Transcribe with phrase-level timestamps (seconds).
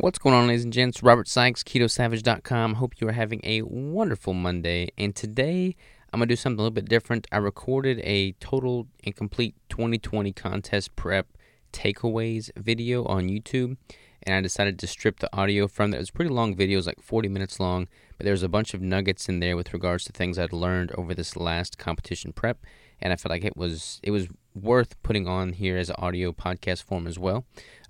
[0.00, 1.02] What's going on, ladies and gents?
[1.02, 2.74] Robert Sykes, KetoSavage.com.
[2.74, 4.90] Hope you are having a wonderful Monday.
[4.96, 5.74] And today,
[6.12, 7.26] I'm going to do something a little bit different.
[7.32, 11.26] I recorded a total and complete 2020 contest prep
[11.72, 13.76] takeaways video on YouTube,
[14.22, 15.96] and I decided to strip the audio from that.
[15.96, 18.80] It was pretty long video, it like 40 minutes long, but there's a bunch of
[18.80, 22.64] nuggets in there with regards to things I'd learned over this last competition prep,
[23.00, 26.32] and I felt like it was it was worth putting on here as an audio
[26.32, 27.44] podcast form as well.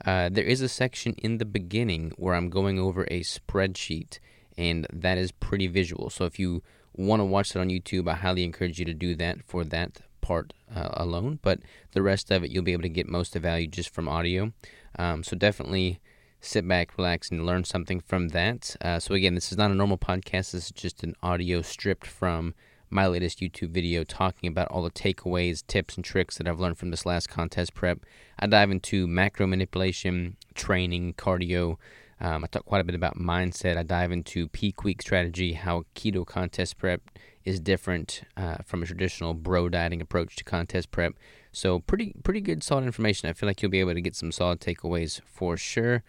[0.05, 4.19] Uh, there is a section in the beginning where I'm going over a spreadsheet,
[4.57, 6.11] and that is pretty visual.
[6.11, 6.63] So if you
[6.95, 10.01] want to watch it on YouTube, I highly encourage you to do that for that
[10.21, 11.38] part uh, alone.
[11.43, 11.61] But
[11.93, 14.09] the rest of it, you'll be able to get most of the value just from
[14.09, 14.52] audio.
[14.99, 16.01] Um, so definitely
[16.41, 18.77] sit back, relax, and learn something from that.
[18.80, 20.52] Uh, so again, this is not a normal podcast.
[20.52, 22.55] This is just an audio stripped from
[22.91, 26.79] my latest YouTube video talking about all the takeaways, tips, and tricks that I've learned
[26.79, 28.01] from this last contest prep.
[28.38, 31.77] I dive into macro manipulation, training, cardio.
[32.20, 33.77] Um, I talk quite a bit about mindset.
[33.77, 37.02] I dive into peak week strategy, how keto contest prep
[37.45, 41.15] is different uh, from a traditional bro dieting approach to contest prep.
[41.52, 43.29] So pretty pretty good solid information.
[43.29, 46.02] I feel like you'll be able to get some solid takeaways for sure.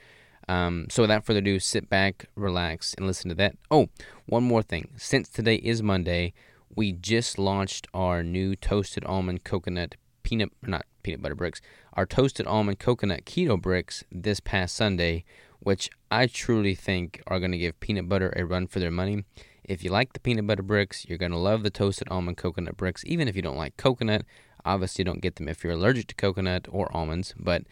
[0.47, 3.55] Um, so without further ado, sit back, relax, and listen to that.
[3.69, 3.89] Oh,
[4.25, 4.89] one more thing.
[4.97, 6.33] Since today is Monday,
[6.75, 11.61] we just launched our new toasted almond coconut peanut not peanut butter bricks
[11.93, 15.23] our toasted almond coconut keto bricks this past sunday
[15.59, 19.23] which i truly think are going to give peanut butter a run for their money.
[19.63, 22.77] If you like the peanut butter bricks you're going to love the toasted almond coconut
[22.77, 24.25] bricks even if you don't like coconut.
[24.65, 27.63] Obviously don't get them if you're allergic to coconut or almonds but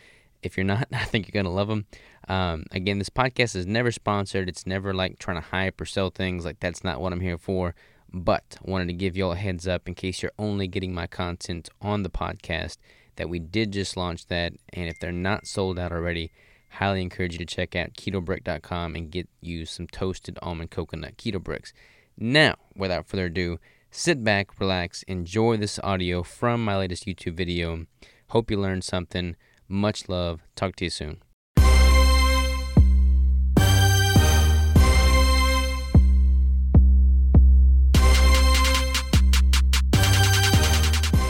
[0.44, 1.86] if you're not i think you're going to love them
[2.28, 4.50] um, again this podcast is never sponsored.
[4.50, 7.38] It's never like trying to hype or sell things like that's not what i'm here
[7.38, 7.73] for
[8.14, 11.08] but wanted to give you all a heads up in case you're only getting my
[11.08, 12.78] content on the podcast
[13.18, 14.54] that we did just launch that.
[14.72, 16.32] And if they're not sold out already,
[16.70, 21.44] highly encourage you to check out ketobrick.com and get you some toasted almond coconut keto
[21.44, 21.74] bricks.
[22.18, 23.60] Now, without further ado,
[23.92, 27.86] sit back, relax, enjoy this audio from my latest YouTube video.
[28.30, 29.36] Hope you learned something.
[29.67, 30.42] Much love.
[30.56, 31.27] Talk to you soon.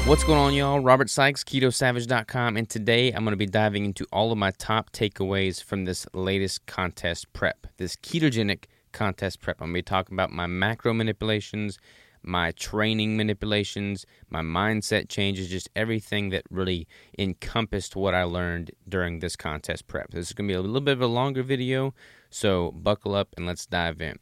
[0.07, 0.79] What's going on, y'all?
[0.79, 4.93] Robert Sykes, KetoSavage.com, and today I'm going to be diving into all of my top
[4.93, 9.57] takeaways from this latest contest prep, this ketogenic contest prep.
[9.59, 11.77] I'm going to be talking about my macro manipulations,
[12.23, 16.87] my training manipulations, my mindset changes, just everything that really
[17.19, 20.11] encompassed what I learned during this contest prep.
[20.11, 21.93] This is going to be a little bit of a longer video,
[22.29, 24.17] so buckle up and let's dive in.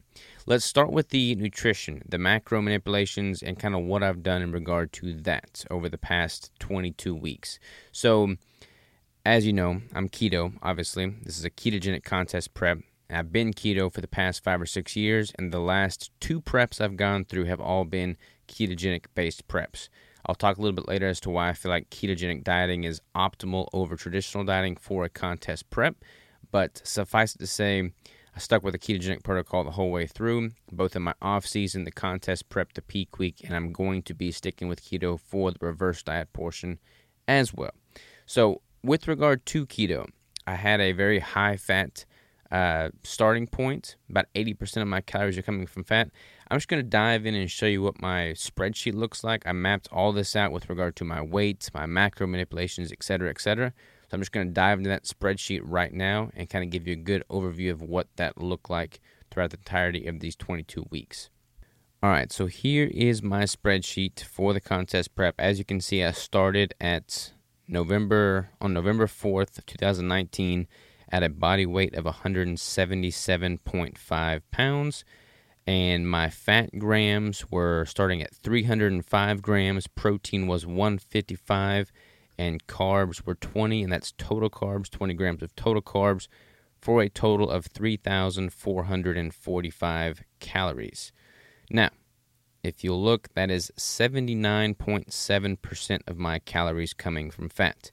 [0.46, 4.52] Let's start with the nutrition, the macro manipulations, and kind of what I've done in
[4.52, 7.60] regard to that over the past 22 weeks.
[7.92, 8.36] So,
[9.26, 11.16] as you know, I'm keto, obviously.
[11.24, 12.80] This is a ketogenic contest prep.
[13.10, 16.82] I've been keto for the past five or six years, and the last two preps
[16.82, 18.18] I've gone through have all been
[18.48, 19.90] ketogenic based preps.
[20.26, 23.02] I'll talk a little bit later as to why I feel like ketogenic dieting is
[23.16, 25.98] optimal over traditional dieting for a contest prep.
[26.56, 27.92] But suffice it to say,
[28.34, 31.84] I stuck with a ketogenic protocol the whole way through, both in my off season,
[31.84, 35.52] the contest prep, the peak week, and I'm going to be sticking with keto for
[35.52, 36.80] the reverse diet portion
[37.28, 37.74] as well.
[38.26, 40.08] So, with regard to keto,
[40.48, 42.06] I had a very high fat
[42.50, 43.98] uh, starting point.
[44.10, 46.10] About 80% of my calories are coming from fat.
[46.50, 49.46] I'm just going to dive in and show you what my spreadsheet looks like.
[49.46, 53.74] I mapped all this out with regard to my weight, my macro manipulations, etc., etc.
[54.08, 56.88] So I'm just going to dive into that spreadsheet right now and kind of give
[56.88, 59.02] you a good overview of what that looked like
[59.32, 61.30] throughout the entirety of these 22 weeks.
[62.04, 65.36] All right, so here is my spreadsheet for the contest prep.
[65.40, 67.34] As you can see, I started at
[67.68, 70.68] November on November 4th, 2019
[71.12, 75.04] at a body weight of 177.5 pounds
[75.68, 81.92] and my fat grams were starting at 305 grams, protein was 155
[82.38, 86.28] and carbs were 20, and that's total carbs, 20 grams of total carbs,
[86.82, 91.12] for a total of 3,445 calories.
[91.70, 91.90] Now,
[92.64, 97.92] if you look, that is 79.7% of my calories coming from fat.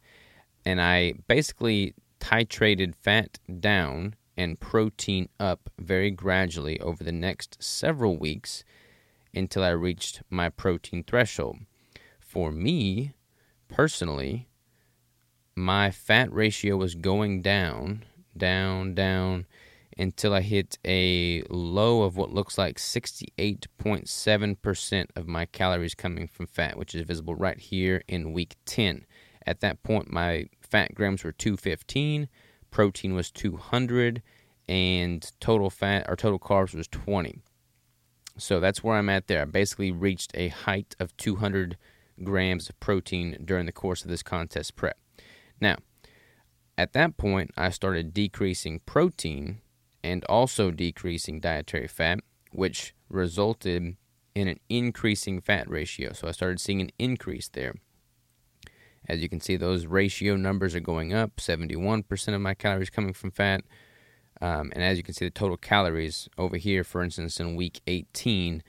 [0.65, 8.17] And I basically titrated fat down and protein up very gradually over the next several
[8.17, 8.65] weeks
[9.35, 11.59] until I reached my protein threshold.
[12.21, 13.13] For me,
[13.73, 14.47] personally,
[15.57, 18.05] my fat ratio was going down,
[18.37, 19.47] down, down
[19.99, 26.47] until I hit a low of what looks like 68.7% of my calories coming from
[26.47, 29.05] fat, which is visible right here in week 10.
[29.47, 32.29] At that point, my fat grams were 215,
[32.71, 34.23] protein was 200,
[34.69, 37.43] and total fat or total carbs was 20.
[38.39, 39.43] So that's where I'm at there.
[39.43, 41.77] I basically reached a height of 200
[42.25, 44.99] grams of protein during the course of this contest prep.
[45.61, 45.77] Now,
[46.77, 49.61] at that point, I started decreasing protein
[50.03, 52.21] and also decreasing dietary fat,
[52.51, 53.97] which resulted
[54.35, 56.13] in an increasing fat ratio.
[56.13, 57.75] So I started seeing an increase there.
[59.09, 63.13] As you can see, those ratio numbers are going up 71% of my calories coming
[63.13, 63.63] from fat.
[64.41, 67.81] Um, and as you can see, the total calories over here, for instance, in week
[67.87, 68.63] 18,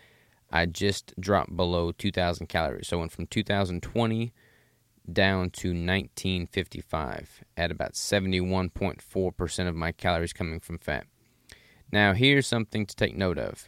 [0.53, 2.87] I just dropped below 2,000 calories.
[2.87, 4.31] So I went from 2020
[5.11, 11.07] down to 1955 at about 71.4% of my calories coming from fat.
[11.91, 13.67] Now, here's something to take note of.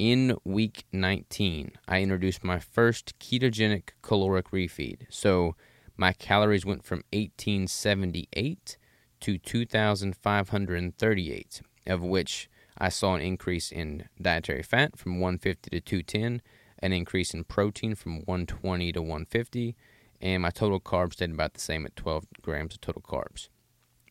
[0.00, 5.02] In week 19, I introduced my first ketogenic caloric refeed.
[5.10, 5.54] So
[5.96, 8.76] my calories went from 1878
[9.20, 16.42] to 2538, of which I saw an increase in dietary fat from 150 to 210,
[16.78, 19.76] an increase in protein from 120 to 150,
[20.20, 23.48] and my total carbs stayed about the same at 12 grams of total carbs.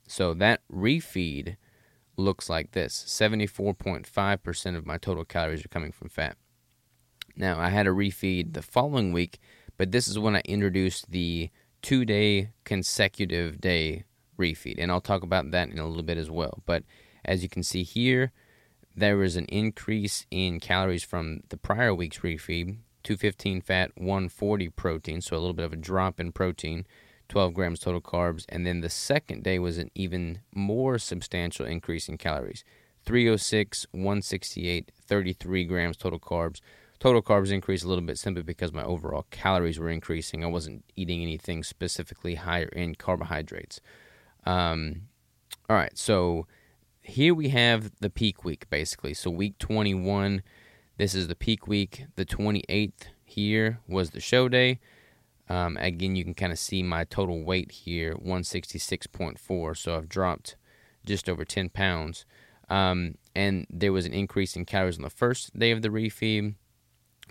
[0.07, 1.55] So that refeed
[2.17, 6.35] looks like this 74.5% of my total calories are coming from fat.
[7.35, 9.39] Now, I had a refeed the following week,
[9.77, 14.05] but this is when I introduced the two day consecutive day
[14.37, 16.63] refeed, and I'll talk about that in a little bit as well.
[16.65, 16.83] But
[17.23, 18.31] as you can see here,
[18.97, 25.21] there was an increase in calories from the prior week's refeed 215 fat, 140 protein,
[25.21, 26.85] so a little bit of a drop in protein,
[27.29, 28.43] 12 grams total carbs.
[28.49, 32.65] And then the second day was an even more substantial increase in calories
[33.05, 36.59] 306, 168, 33 grams total carbs.
[36.99, 40.43] Total carbs increased a little bit simply because my overall calories were increasing.
[40.43, 43.79] I wasn't eating anything specifically higher in carbohydrates.
[44.45, 45.03] Um,
[45.69, 46.47] all right, so
[47.07, 49.13] here we have the peak week basically.
[49.13, 50.41] So week 21,
[50.97, 52.05] this is the peak week.
[52.15, 54.79] The 28th here was the show day.
[55.49, 59.77] Um, again, you can kind of see my total weight here 166.4.
[59.77, 60.57] So I've dropped
[61.05, 62.25] just over 10 pounds.
[62.69, 66.55] Um, and there was an increase in calories on the first day of the refeed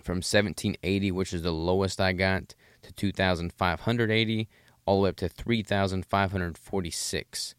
[0.01, 4.49] from 1780, which is the lowest I got, to 2580,
[4.87, 7.53] all the way up to 3546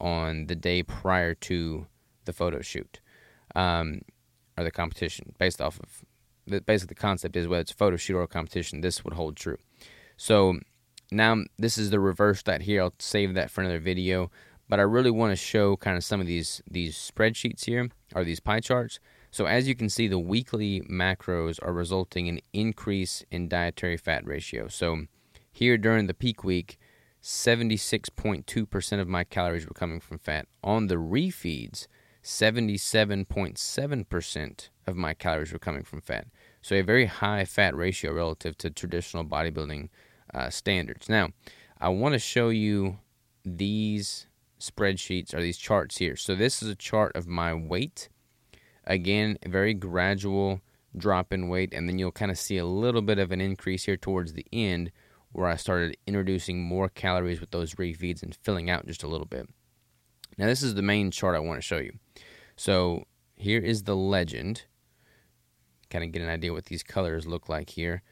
[0.00, 1.86] on the day prior to
[2.24, 3.00] the photo shoot
[3.54, 4.02] um,
[4.56, 6.04] or the competition, based off of
[6.46, 9.14] the, basically the concept is whether it's a photo shoot or a competition, this would
[9.14, 9.58] hold true.
[10.16, 10.60] So
[11.10, 12.82] now this is the reverse that here.
[12.82, 14.30] I'll save that for another video.
[14.66, 18.24] But I really want to show kind of some of these these spreadsheets here or
[18.24, 18.98] these pie charts
[19.34, 24.24] so as you can see, the weekly macros are resulting in increase in dietary fat
[24.24, 24.68] ratio.
[24.68, 25.06] So
[25.50, 26.78] here during the peak week,
[27.24, 30.46] 76.2% of my calories were coming from fat.
[30.62, 31.86] On the refeeds,
[32.22, 36.26] 77.7% of my calories were coming from fat.
[36.60, 39.88] So a very high fat ratio relative to traditional bodybuilding
[40.32, 41.08] uh, standards.
[41.08, 41.30] Now,
[41.80, 42.98] I want to show you
[43.44, 44.28] these
[44.60, 46.14] spreadsheets or these charts here.
[46.16, 48.08] So this is a chart of my weight
[48.86, 50.60] Again, very gradual
[50.96, 53.84] drop in weight, and then you'll kind of see a little bit of an increase
[53.84, 54.90] here towards the end
[55.34, 59.26] where I started introducing more calories with those refeeds and filling out just a little
[59.26, 59.48] bit.
[60.38, 61.98] Now, this is the main chart I want to show you.
[62.56, 63.04] So,
[63.36, 64.62] here is the legend.
[65.90, 68.02] Kind of get an idea what these colors look like here.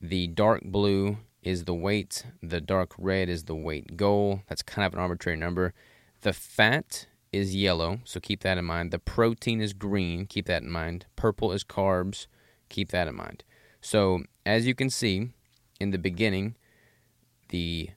[0.00, 4.42] The dark blue is the weight, the dark red is the weight goal.
[4.48, 5.74] That's kind of an arbitrary number.
[6.22, 8.90] The fat is yellow, so keep that in mind.
[8.90, 11.06] The protein is green, keep that in mind.
[11.14, 12.26] Purple is carbs,
[12.68, 13.44] keep that in mind.
[13.80, 15.30] So, as you can see,
[15.80, 16.56] in the beginning,
[17.52, 17.90] the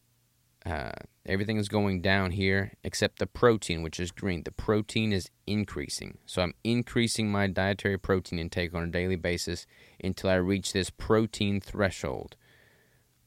[0.65, 0.91] uh,
[1.25, 4.43] everything is going down here except the protein, which is green.
[4.43, 6.17] The protein is increasing.
[6.25, 9.65] So I'm increasing my dietary protein intake on a daily basis
[10.03, 12.35] until I reach this protein threshold,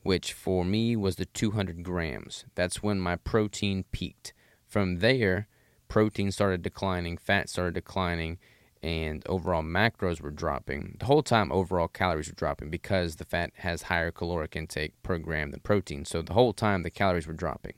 [0.02, 2.44] which for me was the 200 grams.
[2.54, 4.32] That's when my protein peaked.
[4.66, 5.48] From there,
[5.86, 8.38] protein started declining, fat started declining,
[8.82, 10.96] and overall macros were dropping.
[10.98, 15.18] The whole time, overall calories were dropping because the fat has higher caloric intake per
[15.18, 16.04] gram than protein.
[16.04, 17.74] So the whole time, the calories were dropping.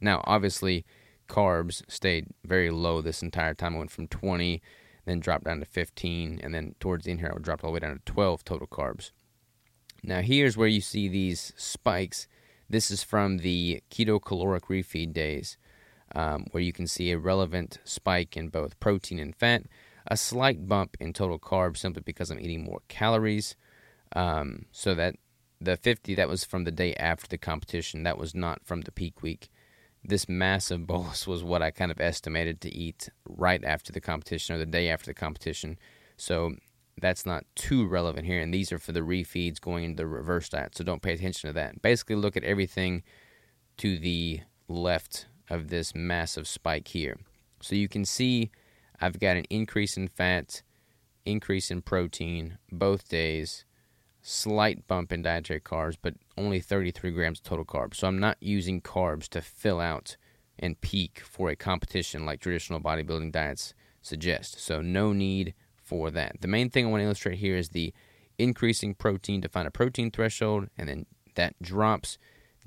[0.00, 0.84] Now, obviously,
[1.28, 3.74] carbs stayed very low this entire time.
[3.74, 4.60] I went from 20,
[5.04, 7.74] then dropped down to 15, and then towards the end here, I dropped all the
[7.74, 9.12] way down to 12 total carbs.
[10.02, 12.26] Now, here's where you see these spikes.
[12.68, 15.56] This is from the keto caloric refeed days
[16.14, 19.64] um, where you can see a relevant spike in both protein and fat,
[20.06, 23.56] a slight bump in total carbs simply because I'm eating more calories.
[24.14, 25.14] Um, so that
[25.60, 28.92] the 50 that was from the day after the competition, that was not from the
[28.92, 29.48] peak week.
[30.04, 34.54] this massive bolus was what I kind of estimated to eat right after the competition
[34.54, 35.78] or the day after the competition.
[36.16, 36.56] So
[37.00, 38.40] that's not too relevant here.
[38.40, 40.76] And these are for the refeeds going into the reverse diet.
[40.76, 41.80] So don't pay attention to that.
[41.80, 43.02] Basically, look at everything
[43.78, 47.18] to the left of this massive spike here.
[47.60, 48.50] So you can see
[49.02, 50.62] I've got an increase in fat,
[51.26, 53.64] increase in protein both days,
[54.22, 57.96] slight bump in dietary carbs, but only 33 grams total carbs.
[57.96, 60.16] So I'm not using carbs to fill out
[60.56, 64.60] and peak for a competition like traditional bodybuilding diets suggest.
[64.60, 66.40] So no need for that.
[66.40, 67.92] The main thing I want to illustrate here is the
[68.38, 72.18] increasing protein to find a protein threshold, and then that drops.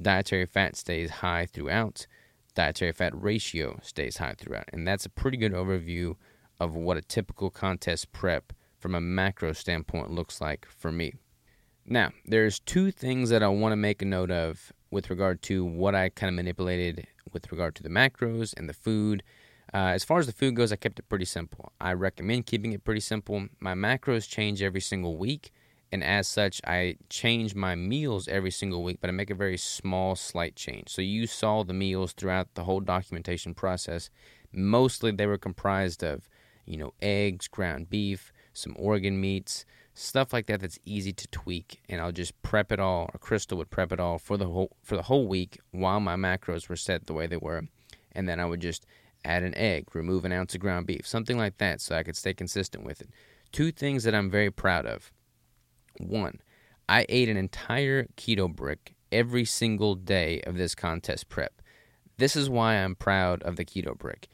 [0.02, 2.08] Dietary fat stays high throughout.
[2.56, 4.70] Dietary fat ratio stays high throughout.
[4.74, 6.16] And that's a pretty good overview
[6.60, 11.14] of what a typical contest prep from a macro standpoint looks like for me.
[11.86, 15.64] Now, there's two things that I want to make a note of with regard to
[15.64, 19.22] what I kind of manipulated with regard to the macros and the food.
[19.74, 21.74] Uh, as far as the food goes, I kept it pretty simple.
[21.82, 23.48] I recommend keeping it pretty simple.
[23.60, 25.52] My macros change every single week,
[25.96, 29.56] and as such, I change my meals every single week, but I make a very
[29.56, 30.90] small, slight change.
[30.90, 34.10] So you saw the meals throughout the whole documentation process.
[34.52, 36.28] Mostly, they were comprised of,
[36.66, 41.82] you know, eggs, ground beef, some organ meats, stuff like that that's easy to tweak
[41.88, 44.76] and I'll just prep it all or Crystal would prep it all for the whole
[44.84, 47.62] for the whole week while my macros were set the way they were
[48.12, 48.86] and then I would just
[49.24, 52.18] add an egg, remove an ounce of ground beef, something like that so I could
[52.18, 53.10] stay consistent with it.
[53.54, 55.14] Two things that I'm very proud of.
[56.00, 56.40] One,
[56.88, 61.62] I ate an entire keto brick every single day of this contest prep.
[62.18, 64.28] This is why I'm proud of the keto brick.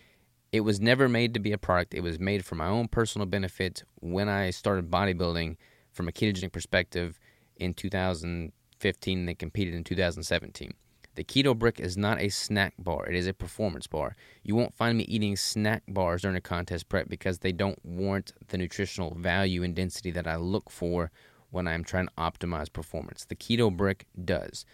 [0.52, 1.94] It was never made to be a product.
[1.94, 5.56] It was made for my own personal benefit when I started bodybuilding
[5.92, 7.20] from a ketogenic perspective
[7.56, 10.74] in 2015 and then competed in 2017.
[11.16, 14.16] The keto brick is not a snack bar, it is a performance bar.
[14.44, 18.32] You won't find me eating snack bars during a contest prep because they don't warrant
[18.48, 21.12] the nutritional value and density that I look for
[21.52, 23.26] when I'm trying to optimize performance.
[23.26, 24.66] The keto brick does.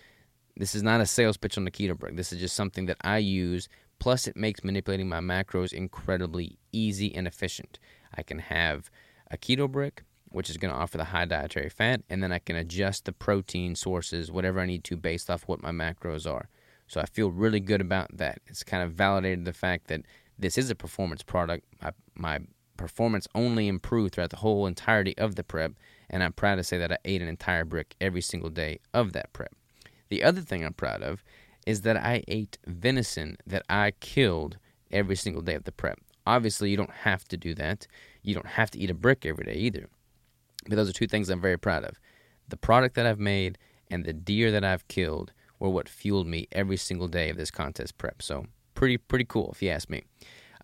[0.55, 2.15] This is not a sales pitch on the keto brick.
[2.15, 3.67] This is just something that I use
[3.99, 7.79] Plus, it makes manipulating my macros incredibly easy and efficient.
[8.13, 8.91] I can have
[9.31, 12.39] a keto brick, which is going to offer the high dietary fat, and then I
[12.39, 16.49] can adjust the protein sources, whatever I need to, based off what my macros are.
[16.87, 18.39] So I feel really good about that.
[18.47, 20.01] It's kind of validated the fact that
[20.37, 21.65] this is a performance product.
[21.81, 22.39] My, my
[22.77, 25.73] performance only improved throughout the whole entirety of the prep,
[26.09, 29.13] and I'm proud to say that I ate an entire brick every single day of
[29.13, 29.53] that prep.
[30.09, 31.23] The other thing I'm proud of
[31.65, 34.57] is that I ate venison that I killed
[34.91, 35.99] every single day of the prep.
[36.25, 37.87] Obviously, you don't have to do that.
[38.23, 39.87] You don't have to eat a brick every day either.
[40.67, 41.99] But those are two things I'm very proud of.
[42.47, 43.57] The product that I've made
[43.89, 47.51] and the deer that I've killed were what fueled me every single day of this
[47.51, 48.21] contest prep.
[48.21, 48.45] So
[48.75, 50.03] pretty pretty cool if you ask me.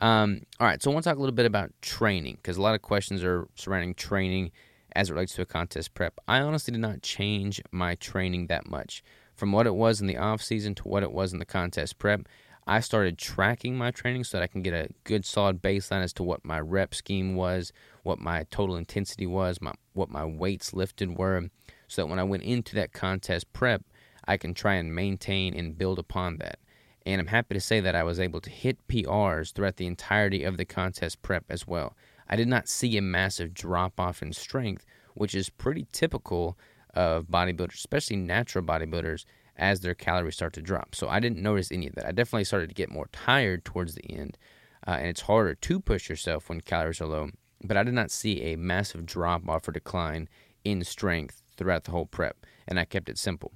[0.02, 2.62] Um, all right, so I want to talk a little bit about training because a
[2.62, 4.52] lot of questions are surrounding training
[4.96, 6.20] as it relates to a contest prep.
[6.28, 9.04] I honestly did not change my training that much
[9.36, 11.98] from what it was in the off season to what it was in the contest
[11.98, 12.28] prep.
[12.66, 16.14] I started tracking my training so that I can get a good solid baseline as
[16.14, 17.74] to what my rep scheme was,
[18.04, 21.50] what my total intensity was, my, what my weights lifted were,
[21.88, 23.84] so that when I went into that contest prep,
[24.26, 26.60] I can try and maintain and build upon that.
[27.06, 30.46] And I'm happy to say that I was able to hit PRs throughout the entirety
[30.46, 31.98] of the contest prep as well.
[32.34, 36.58] I did not see a massive drop off in strength, which is pretty typical
[36.96, 39.26] of bodybuilders, especially natural bodybuilders,
[39.56, 40.96] as their calories start to drop.
[40.96, 42.08] So I didn't notice any of that.
[42.08, 44.40] I definitely started to get more tired towards the end,
[44.88, 47.30] uh, and it's harder to push yourself when calories are low.
[47.64, 50.28] But I did not see a massive drop off or decline
[50.64, 53.52] in strength throughout the whole prep, and I kept it simple.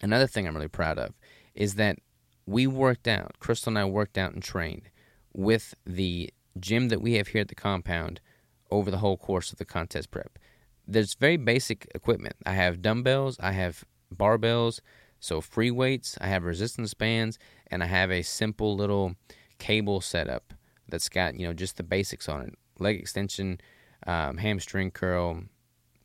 [0.00, 1.14] Another thing I'm really proud of
[1.56, 1.98] is that
[2.46, 4.90] we worked out, Crystal and I worked out and trained
[5.32, 8.20] with the gym that we have here at the compound
[8.70, 10.38] over the whole course of the contest prep
[10.90, 12.36] there's very basic equipment.
[12.44, 14.80] I have dumbbells, I have barbells,
[15.20, 17.38] so free weights, I have resistance bands,
[17.68, 19.14] and I have a simple little
[19.58, 20.52] cable setup
[20.88, 23.60] that's got you know just the basics on it: leg extension,
[24.06, 25.44] um, hamstring curl,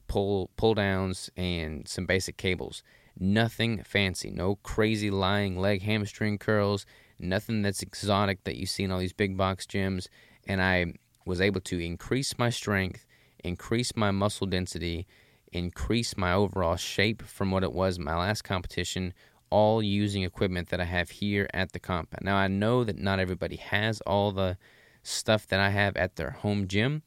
[0.08, 2.84] pull pull downs, and some basic cables.
[3.18, 6.86] Nothing fancy, no crazy lying leg hamstring curls,
[7.18, 10.10] nothing that's exotic that you see in all these big box gyms.
[10.48, 10.94] And I
[11.26, 13.06] was able to increase my strength
[13.46, 15.08] increase my muscle density,
[15.54, 19.14] increase my overall shape from what it was my last competition,
[19.50, 22.24] all using equipment that I have here at the compound.
[22.24, 24.58] Now, I know that not everybody has all the
[25.04, 27.04] stuff that I have at their home gym,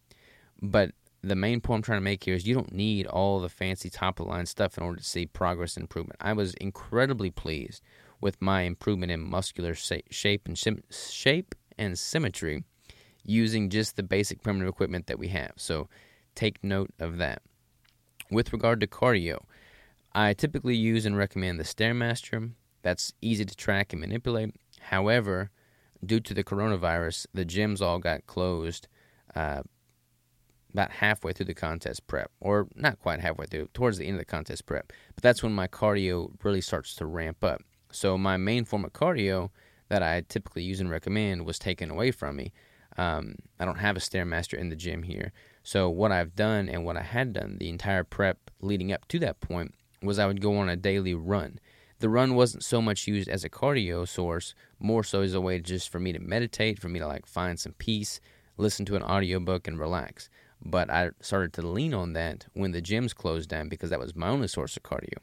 [0.63, 0.93] but
[1.23, 3.91] the main point I'm trying to make here is you don't need all the fancy
[3.91, 6.19] top of the line stuff in order to see progress and improvement.
[6.21, 7.83] I was incredibly pleased
[8.21, 12.65] with my improvement in muscular shape and shape and symmetry
[13.25, 15.53] using just the basic primitive equipment that we have.
[15.57, 15.89] So
[16.35, 17.43] take note of that.
[18.31, 19.45] With regard to cardio,
[20.15, 22.53] I typically use and recommend the Stairmaster.
[22.83, 24.55] That's easy to track and manipulate.
[24.81, 25.51] However,
[26.05, 28.89] due to the coronavirus, the gyms all got closed
[29.35, 29.63] uh,
[30.73, 34.21] about halfway through the contest prep, or not quite halfway through, towards the end of
[34.21, 34.93] the contest prep.
[35.15, 37.63] But that's when my cardio really starts to ramp up.
[37.91, 39.51] So my main form of cardio
[39.89, 42.53] that I typically use and recommend was taken away from me.
[42.99, 45.33] Um, I don't have a Stairmaster in the gym here.
[45.63, 49.21] So what I've done and what I had done the entire prep leading up to
[49.21, 51.61] that point was I would go on a daily run.
[52.01, 55.61] The run wasn't so much used as a cardio source, more so as a way
[55.61, 58.21] just for me to meditate, for me to like find some peace,
[58.57, 60.29] listen to an audiobook and relax.
[60.65, 64.17] But I started to lean on that when the gyms closed down because that was
[64.17, 65.19] my only source of cardio.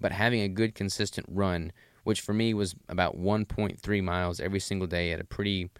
[0.00, 1.72] But having a good consistent run,
[2.04, 5.70] which for me was about 1.3 miles every single day at a pretty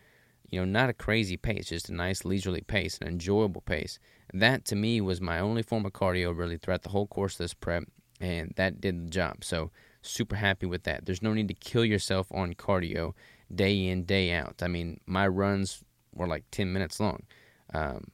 [0.55, 3.99] you know, not a crazy pace, just a nice leisurely pace, an enjoyable pace.
[4.33, 7.39] That to me was my only form of cardio really throughout the whole course of
[7.39, 7.83] this prep,
[8.21, 9.43] and that did the job.
[9.43, 11.07] So super happy with that.
[11.07, 13.15] There's no need to kill yourself on cardio
[13.53, 14.63] day in day out.
[14.63, 15.83] I mean, my runs
[16.15, 17.25] were like 10 minutes long,
[17.73, 18.05] um,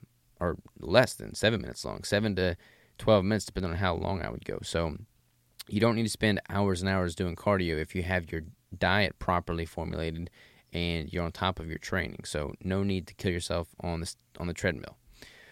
[0.40, 2.56] or less than seven minutes long, seven to
[2.96, 4.60] 12 minutes depending on how long I would go.
[4.62, 4.96] So
[5.68, 8.44] you don't need to spend hours and hours doing cardio if you have your
[8.78, 10.30] diet properly formulated
[10.72, 12.20] and you're on top of your training.
[12.24, 14.96] So no need to kill yourself on the on the treadmill.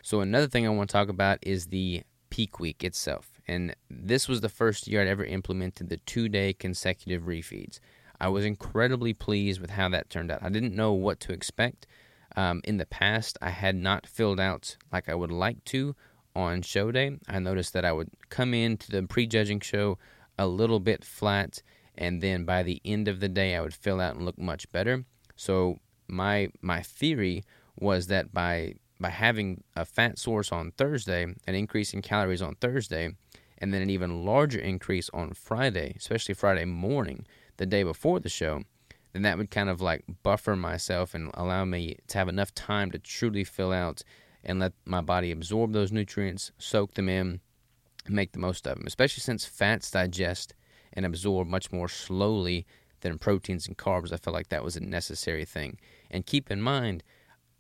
[0.03, 3.41] So another thing I want to talk about is the peak week itself.
[3.47, 7.81] And this was the first year I'd ever implemented the two-day consecutive refeeds.
[8.21, 10.43] I was incredibly pleased with how that turned out.
[10.43, 11.87] I didn't know what to expect.
[12.37, 15.97] Um, in the past, I had not filled out like I would like to
[16.37, 17.19] on show day.
[17.29, 19.99] I noticed that I would come into the prejudging show
[20.39, 21.63] a little bit flat
[21.99, 24.71] and then by the end of the day I would fill out and look much
[24.73, 25.05] better.
[25.37, 27.45] So my my theory
[27.77, 32.55] was that by by having a fat source on Thursday, an increase in calories on
[32.55, 33.15] Thursday,
[33.59, 37.27] and then an even larger increase on Friday, especially Friday morning,
[37.59, 38.63] the day before the show,
[39.13, 42.91] then that would kind of like buffer myself and allow me to have enough time
[42.91, 44.03] to truly fill out
[44.45, 47.41] and let my body absorb those nutrients, soak them in,
[48.09, 50.55] make the most of them, especially since fats digest
[50.99, 52.67] and absorb much more slowly
[53.03, 54.13] than proteins and carbs.
[54.13, 55.79] I felt like that was a necessary thing.
[56.11, 57.05] And keep in mind,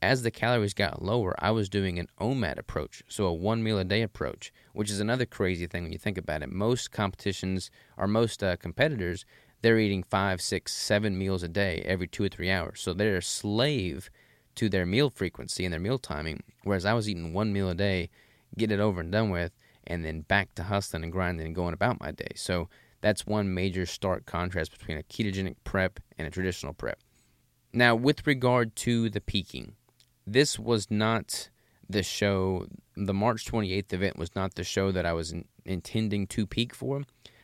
[0.02, 3.78] as the calories got lower, I was doing an OMAD approach, so a one meal
[3.78, 6.50] a day approach, which is another crazy thing when you think about it.
[6.50, 9.24] Most competitions or most uh, competitors,
[9.62, 12.80] they're eating five, six, seven meals a day every two or three hours.
[12.80, 14.10] So they're a slave
[14.56, 16.42] to their meal frequency and their meal timing.
[16.64, 18.10] Whereas I was eating one meal a day,
[18.56, 19.52] get it over and done with,
[19.86, 22.32] and then back to hustling and grinding and going about my day.
[22.34, 22.68] So
[23.00, 26.98] that's one major stark contrast between a ketogenic prep and a traditional prep.
[27.72, 29.74] Now, with regard to the peaking,
[30.26, 31.48] this was not
[31.88, 36.26] the show, the March 28th event was not the show that I was in, intending
[36.28, 37.02] to peak for.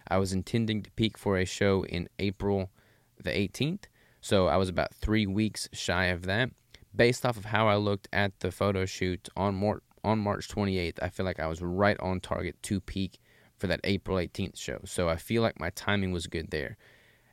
[0.08, 2.70] I was intending to peak for a show in April
[3.22, 3.84] the 18th,
[4.20, 6.50] so I was about three weeks shy of that.
[6.94, 10.98] Based off of how I looked at the photo shoot on, Mar- on March 28th,
[11.02, 13.18] I feel like I was right on target to peak
[13.64, 14.78] for that April 18th show.
[14.84, 16.76] So I feel like my timing was good there.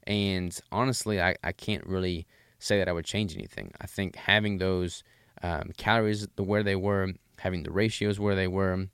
[0.08, 2.26] And honestly, I, I can't really
[2.58, 3.74] say that I would change anything.
[3.82, 5.04] I think having those
[5.44, 8.88] um, calories where they were, having the ratios where they were,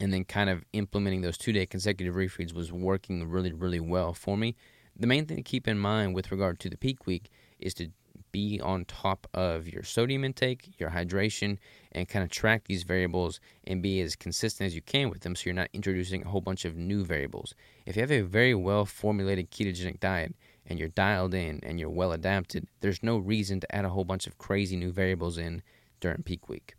[0.00, 4.12] and then kind of implementing those two day consecutive refeeds was working really, really well
[4.12, 4.56] for me.
[4.96, 7.90] The main thing to keep in mind with regard to the peak week is to
[8.32, 11.58] be on top of your sodium intake, your hydration,
[11.92, 15.34] and kind of track these variables and be as consistent as you can with them
[15.34, 17.54] so you're not introducing a whole bunch of new variables.
[17.84, 20.34] If you have a very well formulated ketogenic diet
[20.66, 24.04] and you're dialed in and you're well adapted, there's no reason to add a whole
[24.04, 25.62] bunch of crazy new variables in
[26.00, 26.74] during peak week.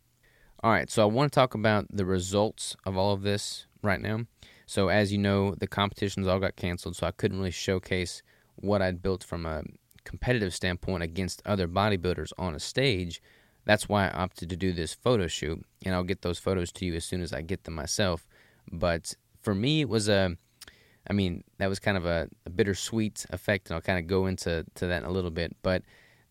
[0.62, 4.00] All right, so I want to talk about the results of all of this right
[4.00, 4.26] now.
[4.66, 8.22] So, as you know, the competitions all got canceled, so I couldn't really showcase
[8.56, 9.62] what I'd built from a
[10.08, 13.20] competitive standpoint against other bodybuilders on a stage.
[13.66, 16.86] That's why I opted to do this photo shoot, and I'll get those photos to
[16.86, 18.26] you as soon as I get them myself.
[18.72, 20.36] But for me, it was a,
[21.08, 24.26] I mean, that was kind of a, a bittersweet effect, and I'll kind of go
[24.26, 25.54] into to that in a little bit.
[25.62, 25.82] But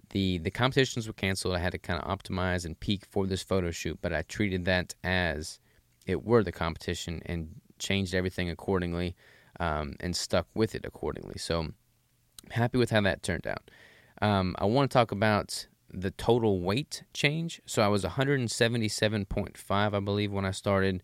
[0.10, 1.56] the the competitions were canceled.
[1.56, 4.66] I had to kind of optimize and peak for this photo shoot, but I treated
[4.66, 5.60] that as
[6.06, 7.38] it were the competition and
[7.78, 9.16] changed everything accordingly
[9.60, 11.38] um, and stuck with it accordingly.
[11.38, 11.74] So
[12.52, 13.70] happy with how that turned out.
[14.22, 17.62] Um, I want to talk about the total weight change.
[17.66, 21.02] So I was 177.5, I believe, when I started,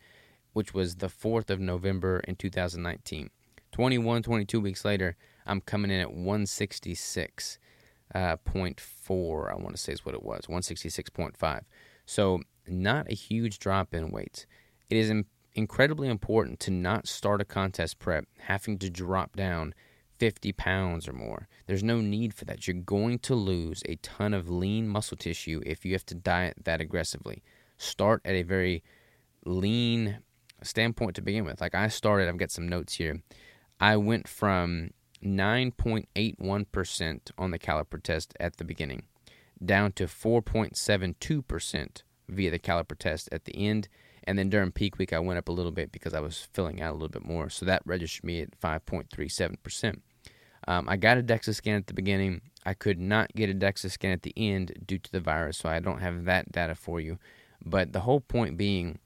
[0.54, 3.30] which was the 4th of November in 2019.
[3.72, 7.58] 21, 22 weeks later, I'm coming in at 166.4.
[8.14, 8.38] Uh,
[9.52, 11.62] I want to say is what it was, 166.5.
[12.06, 14.46] So not a huge drop in weight.
[14.90, 19.74] It is in- incredibly important to not start a contest prep having to drop down
[20.24, 21.50] 50 pounds or more.
[21.68, 22.66] There's no need for that.
[22.66, 26.56] You're going to lose a ton of lean muscle tissue if you have to diet
[26.64, 27.44] that aggressively.
[27.78, 28.86] Start at a very
[29.46, 30.20] lean
[30.62, 31.60] standpoint to begin with.
[31.60, 33.22] Like I started, I've got some notes here.
[33.82, 39.04] I went from 9.81% on the caliper test at the beginning
[39.66, 43.90] down to 4.72% via the caliper test at the end.
[44.24, 46.82] And then during peak week, I went up a little bit because I was filling
[46.82, 47.50] out a little bit more.
[47.50, 50.00] So that registered me at 5.37%.
[50.68, 52.42] Um, I got a DEXA scan at the beginning.
[52.66, 55.70] I could not get a DEXA scan at the end due to the virus, so
[55.70, 57.20] I don't have that data for you.
[57.66, 59.00] But the whole point being,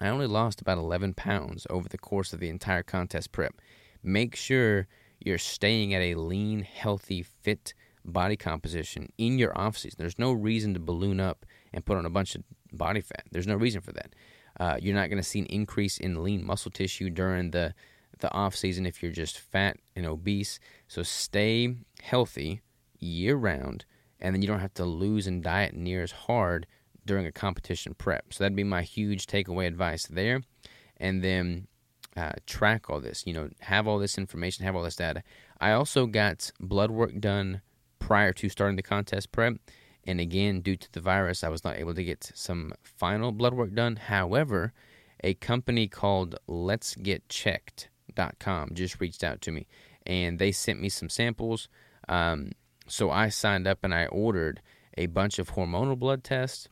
[0.00, 3.54] I only lost about 11 pounds over the course of the entire contest prep.
[4.02, 4.86] Make sure
[5.18, 9.96] you're staying at a lean, healthy, fit body composition in your off season.
[9.98, 13.24] There's no reason to balloon up and put on a bunch of body fat.
[13.32, 14.14] There's no reason for that.
[14.58, 17.74] Uh, you're not going to see an increase in lean muscle tissue during the
[18.20, 20.58] the off season if you're just fat and obese.
[20.88, 22.62] So stay healthy
[22.98, 23.84] year round,
[24.20, 26.66] and then you don't have to lose and diet near as hard
[27.04, 28.32] during a competition prep.
[28.32, 30.42] So that'd be my huge takeaway advice there.
[30.96, 31.68] And then
[32.16, 35.22] uh, track all this, you know, have all this information, have all this data.
[35.60, 37.60] I also got blood work done
[37.98, 39.54] prior to starting the contest prep.
[40.04, 43.54] And again, due to the virus, I was not able to get some final blood
[43.54, 43.96] work done.
[43.96, 44.72] However,
[45.22, 49.66] a company called Let's Get Checked.com just reached out to me
[50.06, 51.68] and they sent me some samples.
[52.08, 52.52] Um,
[52.86, 54.60] so I signed up and I ordered
[54.96, 56.68] a bunch of hormonal blood tests.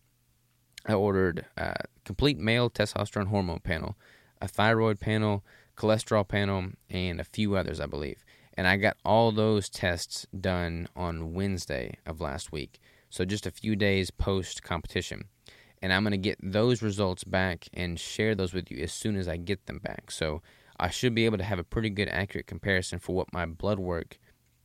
[0.87, 3.97] I ordered a complete male testosterone hormone panel,
[4.41, 5.45] a thyroid panel,
[5.77, 8.25] cholesterol panel, and a few others, I believe.
[8.57, 12.79] And I got all those tests done on Wednesday of last week.
[13.11, 15.25] So just a few days post competition.
[15.83, 19.17] And I'm going to get those results back and share those with you as soon
[19.17, 20.11] as I get them back.
[20.11, 20.41] So
[20.85, 23.79] I should be able to have a pretty good, accurate comparison for what my blood
[23.79, 24.19] work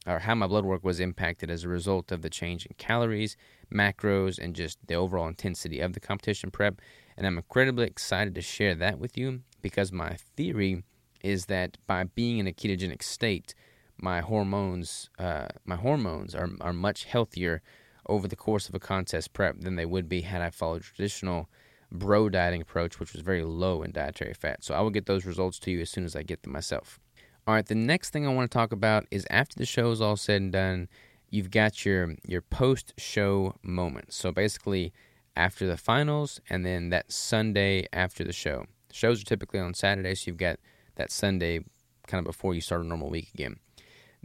[0.06, 3.38] or how my blood work was impacted as a result of the change in calories,
[3.74, 6.82] macros, and just the overall intensity of the competition prep.
[7.16, 10.84] And I'm incredibly excited to share that with you because my theory
[11.24, 13.56] is that by being in a ketogenic state,
[13.98, 17.62] my hormones, uh, my hormones are are much healthier
[18.08, 21.50] over the course of a contest prep than they would be had I followed traditional
[21.92, 24.64] bro dieting approach, which was very low in dietary fat.
[24.64, 27.00] So I will get those results to you as soon as I get them myself.
[27.48, 30.02] All right, the next thing I want to talk about is after the show is
[30.02, 30.88] all said and done,
[31.30, 34.14] you've got your your post show moment.
[34.14, 34.94] So basically,
[35.36, 38.66] after the finals, and then that Sunday after the show.
[38.92, 40.60] shows are typically on Saturday, so you've got
[40.96, 41.60] that Sunday
[42.08, 43.58] kind of before you start a normal week again.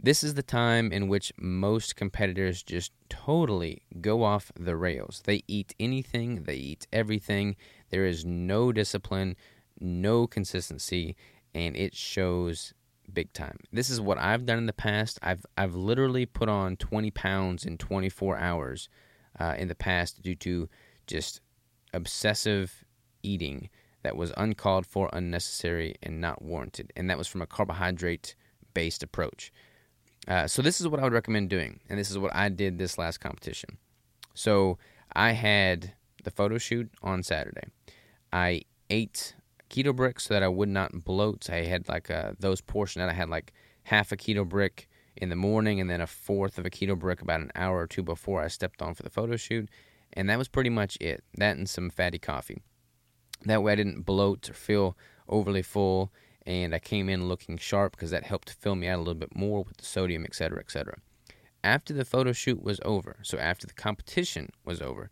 [0.01, 5.21] This is the time in which most competitors just totally go off the rails.
[5.25, 7.55] They eat anything, they eat everything.
[7.89, 9.35] There is no discipline,
[9.79, 11.15] no consistency,
[11.53, 12.73] and it shows
[13.13, 13.57] big time.
[13.71, 15.19] This is what I've done in the past.
[15.21, 18.89] I've I've literally put on 20 pounds in 24 hours
[19.39, 20.69] uh, in the past due to
[21.07, 21.41] just
[21.93, 22.83] obsessive
[23.23, 23.69] eating
[24.03, 26.93] that was uncalled for, unnecessary, and not warranted.
[26.95, 28.35] And that was from a carbohydrate
[28.73, 29.51] based approach.
[30.27, 32.77] Uh, so this is what I would recommend doing, and this is what I did
[32.77, 33.77] this last competition.
[34.33, 34.77] So
[35.13, 37.67] I had the photo shoot on Saturday.
[38.33, 39.35] I ate
[39.69, 41.49] keto bricks so that I would not bloat.
[41.49, 44.89] I had like a, uh, those portion that I had like half a keto brick
[45.15, 47.87] in the morning and then a fourth of a keto brick about an hour or
[47.87, 49.69] two before I stepped on for the photo shoot.
[50.13, 51.23] And that was pretty much it.
[51.35, 52.61] That and some fatty coffee.
[53.45, 56.11] That way I didn't bloat or feel overly full
[56.45, 59.35] and I came in looking sharp because that helped fill me out a little bit
[59.35, 60.97] more with the sodium, etc., etc.
[61.63, 65.09] After the photo shoot was over, so after the competition was over,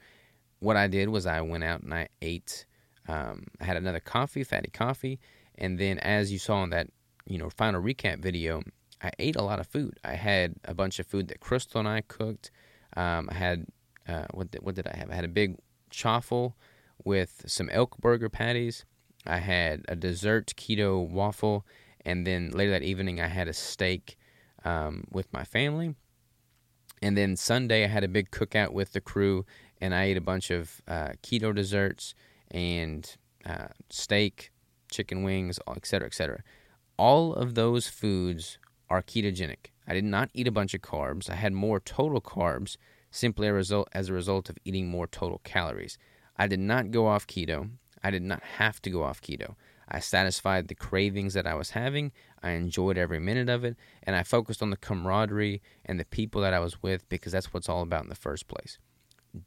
[0.59, 2.65] what I did was I went out and I ate.
[3.07, 5.19] Um, I had another coffee, fatty coffee,
[5.55, 6.87] and then as you saw in that,
[7.25, 8.61] you know, final recap video,
[9.01, 9.99] I ate a lot of food.
[10.03, 12.51] I had a bunch of food that Crystal and I cooked.
[12.95, 13.65] Um, I had
[14.07, 15.09] uh, what did, what did I have?
[15.11, 15.57] I had a big
[15.89, 16.55] chaffle
[17.03, 18.85] with some elk burger patties.
[19.25, 21.65] I had a dessert keto waffle,
[22.05, 24.17] and then later that evening I had a steak
[24.65, 25.95] um, with my family.
[27.01, 29.45] And then Sunday I had a big cookout with the crew,
[29.81, 32.15] and I ate a bunch of uh, keto desserts
[32.51, 33.09] and
[33.45, 34.51] uh, steak,
[34.91, 36.43] chicken wings, etc., etc.
[36.97, 38.57] All of those foods
[38.89, 39.71] are ketogenic.
[39.87, 41.29] I did not eat a bunch of carbs.
[41.29, 42.77] I had more total carbs
[43.11, 45.97] simply a result, as a result of eating more total calories.
[46.37, 47.69] I did not go off keto.
[48.03, 49.55] I did not have to go off keto.
[49.87, 52.11] I satisfied the cravings that I was having.
[52.41, 56.41] I enjoyed every minute of it, and I focused on the camaraderie and the people
[56.41, 58.79] that I was with because that's what it's all about in the first place.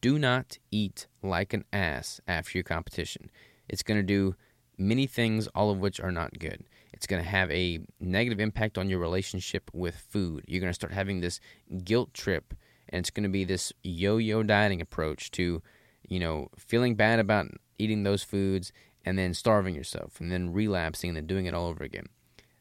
[0.01, 3.31] Do not eat like an ass after your competition.
[3.69, 4.37] It's going to do
[4.79, 6.65] many things, all of which are not good.
[6.93, 10.45] It's going to have a negative impact on your relationship with food.
[10.47, 11.41] You're going to start having this
[11.85, 12.55] guilt trip,
[12.89, 15.63] and it's going to be this yo yo dieting approach to,
[16.09, 17.47] you know, feeling bad about
[17.79, 18.73] eating those foods
[19.05, 22.07] and then starving yourself and then relapsing and then doing it all over again.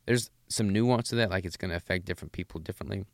[0.05, 3.05] There's some nuance to that, like it's going to affect different people differently.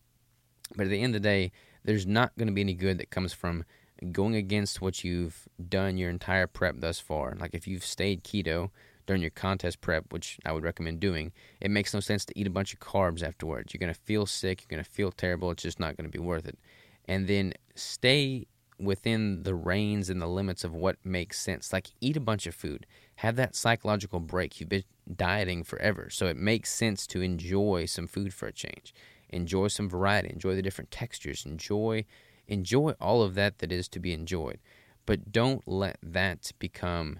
[0.75, 1.51] But at the end of the day,
[1.83, 3.63] there's not going to be any good that comes from
[4.11, 7.35] going against what you've done your entire prep thus far.
[7.39, 8.69] Like if you've stayed keto
[9.05, 12.47] during your contest prep, which I would recommend doing, it makes no sense to eat
[12.47, 13.73] a bunch of carbs afterwards.
[13.73, 16.17] You're going to feel sick, you're going to feel terrible, it's just not going to
[16.17, 16.57] be worth it.
[17.05, 18.47] And then stay
[18.81, 21.71] within the reins and the limits of what makes sense.
[21.71, 22.85] Like eat a bunch of food,
[23.17, 24.59] have that psychological break.
[24.59, 28.93] You've been dieting forever, so it makes sense to enjoy some food for a change.
[29.29, 32.05] Enjoy some variety, enjoy the different textures, enjoy
[32.47, 34.59] enjoy all of that that is to be enjoyed.
[35.05, 37.19] But don't let that become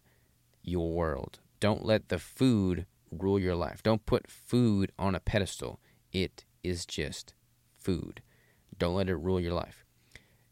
[0.61, 1.39] your world.
[1.59, 3.81] Don't let the food rule your life.
[3.81, 5.79] Don't put food on a pedestal.
[6.11, 7.33] It is just
[7.77, 8.21] food.
[8.77, 9.85] Don't let it rule your life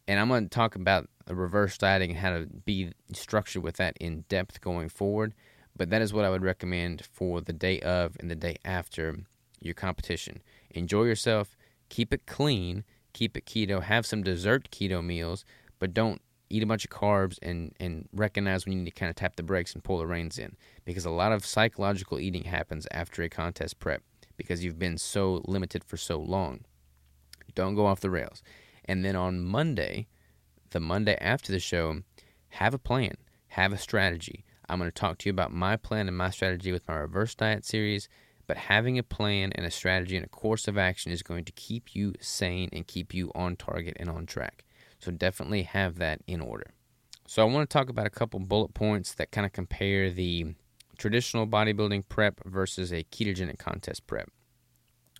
[0.09, 3.95] and I'm going to talk about reverse dieting and how to be structured with that
[3.99, 5.35] in depth going forward.
[5.77, 9.19] But that is what I would recommend for the day of and the day after
[9.61, 10.41] your competition.
[10.71, 11.55] Enjoy yourself,
[11.89, 15.45] keep it clean, keep it keto, have some dessert keto meals,
[15.77, 19.11] but don't eat a bunch of carbs and, and recognize when you need to kind
[19.11, 20.57] of tap the brakes and pull the reins in.
[20.85, 24.01] Because a lot of psychological eating happens after a contest prep
[24.37, 26.61] because you've been so limited for so long.
[27.53, 28.41] Don't go off the rails.
[28.89, 30.07] And then on Monday,
[30.71, 32.01] the Monday after the show,
[32.53, 33.17] have a plan,
[33.49, 34.43] have a strategy.
[34.67, 37.35] I'm going to talk to you about my plan and my strategy with my reverse
[37.35, 38.09] diet series.
[38.47, 41.51] But having a plan and a strategy and a course of action is going to
[41.51, 44.65] keep you sane and keep you on target and on track.
[44.97, 46.71] So definitely have that in order.
[47.27, 50.55] So I want to talk about a couple bullet points that kind of compare the
[50.97, 54.31] traditional bodybuilding prep versus a ketogenic contest prep.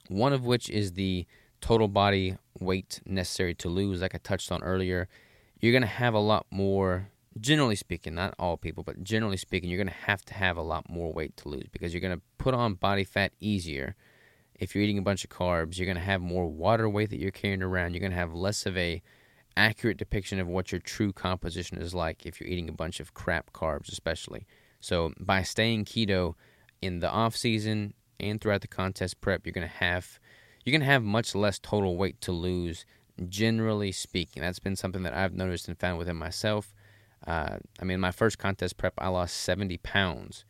[0.08, 1.28] One of which is the
[1.62, 5.08] total body weight necessary to lose, like I touched on earlier,
[5.60, 9.70] you're going to have a lot more, generally speaking, not all people, but generally speaking,
[9.70, 12.18] you're going to have to have a lot more weight to lose because you're going
[12.18, 13.96] to put on body fat easier.
[14.56, 17.20] If you're eating a bunch of carbs, you're going to have more water weight that
[17.20, 17.94] you're carrying around.
[17.94, 19.02] You're going to have less of a
[19.56, 23.14] accurate depiction of what your true composition is like if you're eating a bunch of
[23.14, 24.46] crap carbs, especially.
[24.80, 26.36] So by staying keto
[26.82, 30.20] in the off season and throughout the contest prep, you're going to have
[30.70, 32.86] you're going to have much less total weight to lose,
[33.28, 34.44] generally speaking.
[34.44, 36.76] That's been something that I've noticed and found within myself.
[37.26, 40.46] Uh, I mean, my first contest prep, I lost 70 pounds,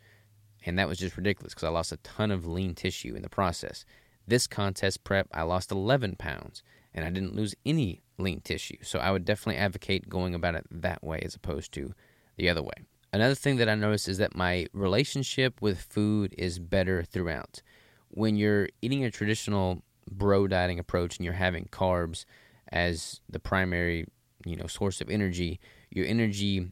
[0.65, 3.29] and that was just ridiculous because I lost a ton of lean tissue in the
[3.29, 3.86] process.
[4.27, 8.77] This contest prep, I lost 11 pounds, and I didn't lose any lean tissue.
[8.82, 11.93] So I would definitely advocate going about it that way as opposed to
[12.36, 12.73] the other way.
[13.13, 17.62] Another thing that I noticed is that my relationship with food is better throughout.
[18.10, 22.26] When you're eating a traditional bro dieting approach and you're having carbs
[22.72, 24.06] as the primary,
[24.45, 26.69] you know, source of energy, your energy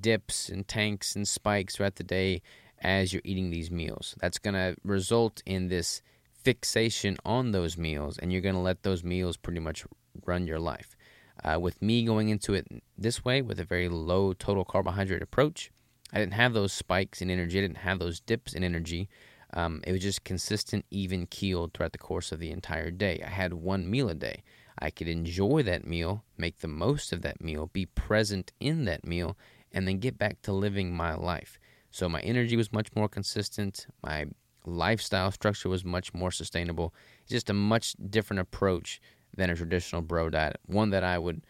[0.00, 2.42] dips and tanks and spikes throughout the day
[2.80, 4.14] as you're eating these meals.
[4.20, 8.82] That's going to result in this fixation on those meals, and you're going to let
[8.82, 9.84] those meals pretty much
[10.24, 10.96] run your life.
[11.42, 12.66] Uh, with me going into it
[12.96, 15.70] this way, with a very low total carbohydrate approach,
[16.12, 19.08] I didn't have those spikes in energy, I didn't have those dips in energy.
[19.54, 23.22] Um, it was just consistent, even keeled throughout the course of the entire day.
[23.24, 24.42] I had one meal a day.
[24.78, 29.04] I could enjoy that meal, make the most of that meal, be present in that
[29.04, 29.36] meal,
[29.72, 31.58] and then get back to living my life.
[31.90, 33.86] So my energy was much more consistent.
[34.02, 34.26] My
[34.64, 36.94] lifestyle structure was much more sustainable.
[37.22, 39.00] It's just a much different approach
[39.36, 41.42] than a traditional bro diet, one that I would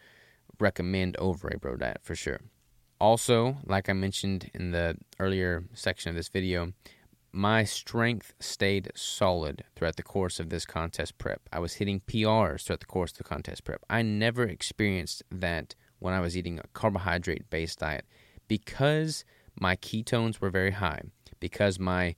[0.59, 2.41] recommend over a bro diet for sure.
[2.99, 6.73] Also, like I mentioned in the earlier section of this video,
[7.33, 11.41] my strength stayed solid throughout the course of this contest prep.
[11.51, 13.81] I was hitting PRs throughout the course of the contest prep.
[13.89, 18.05] I never experienced that when I was eating a carbohydrate based diet
[18.47, 19.23] because
[19.59, 21.03] my ketones were very high,
[21.39, 22.15] because my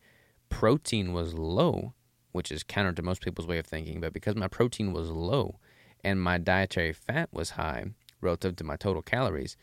[0.50, 1.94] protein was low,
[2.32, 5.60] which is counter to most people's way of thinking, but because my protein was low
[6.04, 7.86] and my dietary fat was high
[8.20, 9.58] relative to my total calories,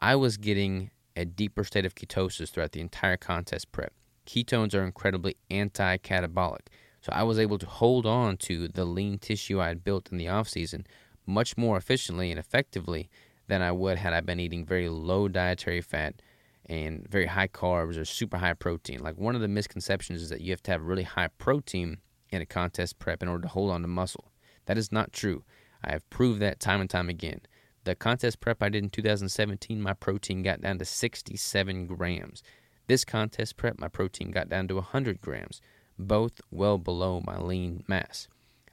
[0.00, 3.92] I was getting a deeper state of ketosis throughout the entire contest prep
[4.26, 6.66] ketones are incredibly anti catabolic.
[7.00, 10.18] So I was able to hold on to the lean tissue I had built in
[10.18, 10.86] the off season
[11.26, 13.08] much more efficiently and effectively
[13.48, 16.22] than I would had I been eating very low dietary fat
[16.66, 19.00] and very high carbs or super high protein.
[19.00, 21.98] Like one of the misconceptions is that you have to have really high protein
[22.30, 24.32] in a contest prep in order to hold on to muscle.
[24.66, 25.44] That is not true.
[25.84, 27.40] I have proved that time and time again.
[27.84, 32.42] The contest prep I did in 2017, my protein got down to 67 grams.
[32.86, 35.60] This contest prep, my protein got down to 100 grams,
[35.98, 38.28] both well below my lean mass.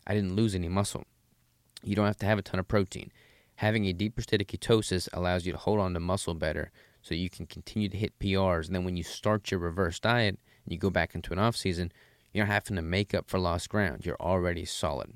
[0.05, 1.05] I didn't lose any muscle.
[1.83, 3.11] You don't have to have a ton of protein.
[3.55, 6.71] Having a deeper state of ketosis allows you to hold on to muscle better
[7.01, 8.67] so you can continue to hit PRs.
[8.67, 11.55] And then when you start your reverse diet and you go back into an off
[11.55, 11.91] season,
[12.33, 14.05] you're not having to make up for lost ground.
[14.05, 15.13] You're already solid.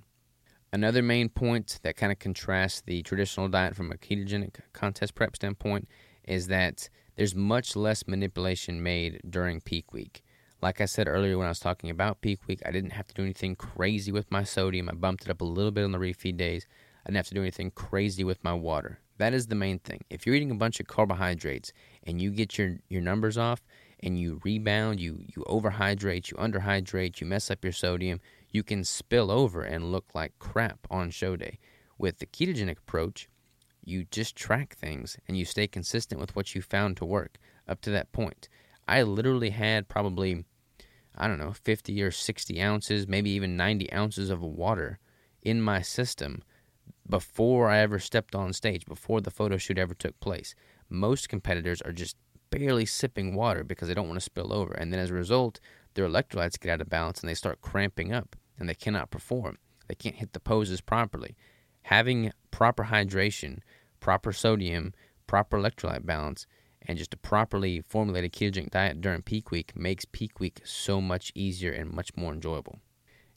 [0.71, 5.35] Another main point that kind of contrasts the traditional diet from a ketogenic contest prep
[5.35, 5.87] standpoint
[6.25, 10.23] is that there's much less manipulation made during peak week.
[10.61, 13.13] Like I said earlier when I was talking about peak week, I didn't have to
[13.13, 14.87] do anything crazy with my sodium.
[14.87, 16.67] I bumped it up a little bit on the refeed days.
[17.03, 18.99] I didn't have to do anything crazy with my water.
[19.17, 20.01] That is the main thing.
[20.09, 23.61] If you're eating a bunch of carbohydrates and you get your, your numbers off
[24.01, 28.19] and you rebound, you, you overhydrate, you underhydrate, you mess up your sodium,
[28.51, 31.57] you can spill over and look like crap on show day.
[31.97, 33.27] With the ketogenic approach,
[33.87, 37.79] you just track things and you stay consistent with what you found to work up
[37.81, 38.49] to that point.
[38.87, 40.43] I literally had probably,
[41.15, 44.99] I don't know, 50 or 60 ounces, maybe even 90 ounces of water
[45.41, 46.43] in my system
[47.09, 50.53] before I ever stepped on stage, before the photo shoot ever took place.
[50.89, 52.17] Most competitors are just
[52.49, 54.73] barely sipping water because they don't want to spill over.
[54.73, 55.61] And then as a result,
[55.93, 59.57] their electrolytes get out of balance and they start cramping up and they cannot perform.
[59.87, 61.37] They can't hit the poses properly.
[61.87, 63.59] Having proper hydration,
[64.01, 64.93] proper sodium,
[65.25, 66.45] proper electrolyte balance,
[66.81, 71.31] and just a properly formulated ketogenic diet during peak week makes peak week so much
[71.33, 72.79] easier and much more enjoyable.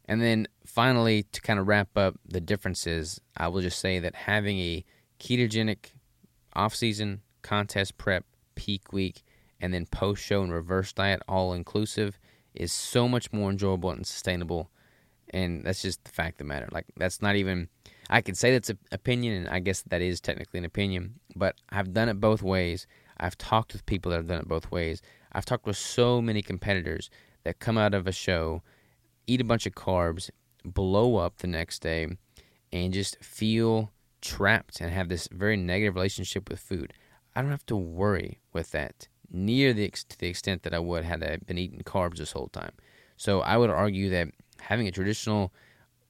[0.07, 4.17] And then finally, to kind of wrap up the differences, I will just say that
[4.17, 4.85] having a
[5.21, 5.93] ketogenic
[6.53, 8.25] off season contest prep,
[8.57, 9.23] peak week,
[9.61, 12.19] and then post show and reverse diet all inclusive
[12.53, 14.73] is so much more enjoyable and sustainable.
[15.33, 16.69] And that's just the fact of the matter.
[16.73, 17.69] Like, that's not even,
[18.13, 21.55] I can say that's an opinion, and I guess that is technically an opinion, but
[21.71, 22.89] I've done it both ways.
[23.19, 25.01] I've talked with people that have done it both ways.
[25.33, 27.09] I've talked with so many competitors
[27.45, 28.63] that come out of a show,
[29.29, 30.29] eat a bunch of carbs,
[30.65, 32.09] blow up the next day,
[32.73, 36.93] and just feel trapped and have this very negative relationship with food.
[37.37, 41.05] I don't have to worry with that near the to the extent that I would
[41.05, 42.73] had I been eating carbs this whole time.
[43.17, 44.29] So I would argue that
[44.61, 45.53] having a traditional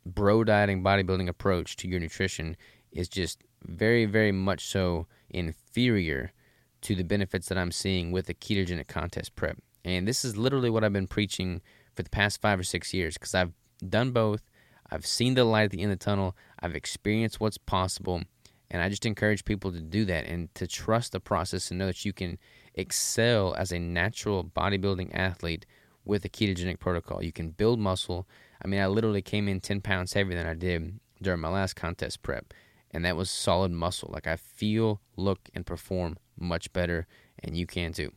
[0.06, 2.56] bro dieting bodybuilding approach to your nutrition
[2.92, 6.32] is just very very much so inferior
[6.80, 9.58] to the benefits that I'm seeing with a ketogenic contest prep.
[9.84, 11.60] And this is literally what I've been preaching
[11.94, 13.52] for the past 5 or 6 years because I've
[13.86, 14.42] done both.
[14.90, 16.36] I've seen the light at the end of the tunnel.
[16.58, 18.22] I've experienced what's possible
[18.70, 21.86] and I just encourage people to do that and to trust the process and know
[21.86, 22.38] that you can
[22.74, 25.66] excel as a natural bodybuilding athlete
[26.04, 27.22] with a ketogenic protocol.
[27.22, 28.28] You can build muscle.
[28.62, 31.76] I mean, I literally came in 10 pounds heavier than I did during my last
[31.76, 32.52] contest prep,
[32.90, 34.10] and that was solid muscle.
[34.12, 37.06] Like I feel, look, and perform much better,
[37.38, 38.12] and you can too.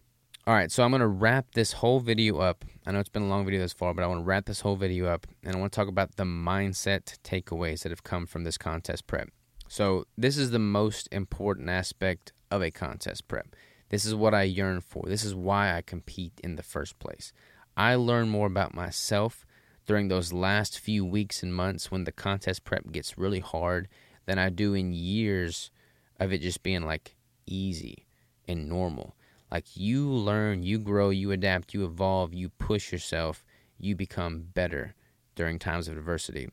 [0.46, 2.66] All right, so I'm going to wrap this whole video up.
[2.86, 4.60] I know it's been a long video thus far, but I want to wrap this
[4.60, 8.26] whole video up, and I want to talk about the mindset takeaways that have come
[8.26, 9.30] from this contest prep.
[9.70, 13.56] So, this is the most important aspect of a contest prep.
[13.90, 15.04] This is what I yearn for.
[15.08, 17.32] This is why I compete in the first place.
[17.78, 19.46] I learn more about myself
[19.86, 23.88] during those last few weeks and months when the contest prep gets really hard
[24.26, 25.72] than I do in years
[26.20, 27.16] of it just being like
[27.46, 28.06] easy
[28.48, 29.16] and normal.
[29.52, 33.46] Like you learn, you grow, you adapt, you evolve, you push yourself,
[33.78, 34.96] you become better
[35.36, 36.50] during times of adversity.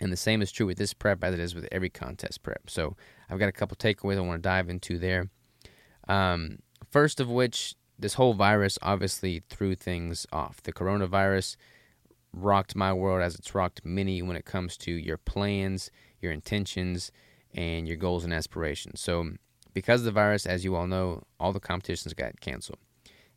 [0.00, 2.70] And the same is true with this prep as it is with every contest prep.
[2.70, 2.96] So
[3.28, 5.28] I've got a couple takeaways I want to dive into there.
[6.08, 10.62] Um, first of which, this whole virus obviously threw things off.
[10.62, 11.56] The coronavirus
[12.32, 15.90] rocked my world as it's rocked many when it comes to your plans,
[16.20, 17.10] your intentions,
[17.54, 19.00] and your goals and aspirations.
[19.00, 19.30] So,
[19.72, 22.78] because of the virus, as you all know, all the competitions got canceled.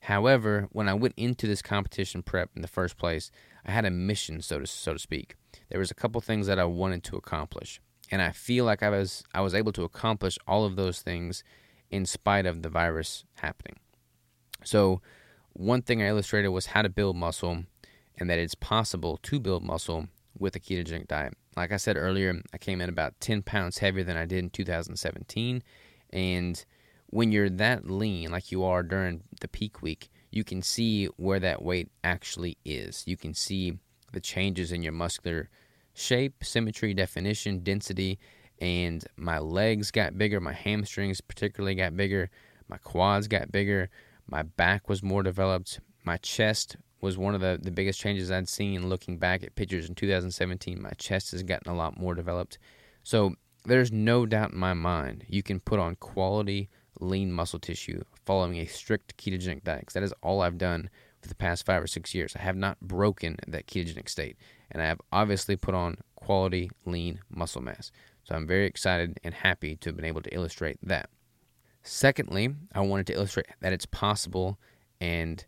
[0.02, 3.32] However, when I went into this competition prep in the first place,
[3.66, 5.36] I had a mission, so to so to speak.
[5.70, 7.80] There was a couple things that I wanted to accomplish,
[8.12, 11.44] and I feel like I was I was able to accomplish all of those things
[11.90, 13.78] in spite of the virus happening.
[14.66, 15.02] So,
[15.54, 17.64] one thing I illustrated was how to build muscle,
[18.18, 20.08] and that it's possible to build muscle
[20.38, 21.34] with a ketogenic diet.
[21.56, 24.50] Like I said earlier, I came in about 10 pounds heavier than I did in
[24.50, 25.64] 2017,
[26.12, 26.66] and
[27.08, 31.40] when you're that lean, like you are during the peak week, you can see where
[31.40, 33.04] that weight actually is.
[33.06, 33.78] You can see
[34.12, 35.50] the changes in your muscular
[35.94, 38.18] shape, symmetry, definition, density,
[38.60, 40.40] and my legs got bigger.
[40.40, 42.32] My hamstrings, particularly, got bigger.
[42.68, 43.90] My quads got bigger.
[44.28, 45.80] My back was more developed.
[46.04, 49.90] My chest was one of the, the biggest changes I'd seen looking back at pictures
[49.90, 50.82] in 2017.
[50.82, 52.58] My chest has gotten a lot more developed.
[53.04, 53.36] So
[53.66, 56.70] there's no doubt in my mind you can put on quality
[57.02, 59.90] lean muscle tissue following a strict ketogenic diet.
[59.94, 60.90] That is all I've done
[61.22, 62.38] for the past five or six years.
[62.38, 64.38] I have not broken that ketogenic state,
[64.72, 67.92] and I have obviously put on quality lean muscle mass.
[68.24, 71.10] So I'm very excited and happy to have been able to illustrate that.
[71.82, 74.58] Secondly, I wanted to illustrate that it's possible
[75.02, 75.46] and